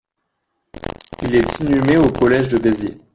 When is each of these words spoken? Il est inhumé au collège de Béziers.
Il 1.21 1.35
est 1.35 1.59
inhumé 1.59 1.95
au 1.97 2.09
collège 2.11 2.47
de 2.47 2.57
Béziers. 2.57 2.99